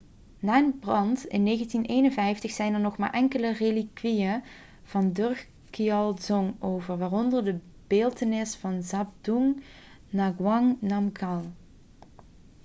[0.39, 4.43] na een brand in 1951 zijn er nog maar enkele relikwieën
[4.83, 9.61] van drukgyal dzong over waaronder de beeltenis van zhabdrung
[10.09, 11.43] ngawang namgyal